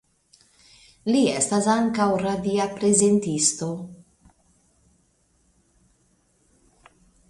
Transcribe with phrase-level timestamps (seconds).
[1.15, 3.71] Li estas ankaŭ radia prezentisto.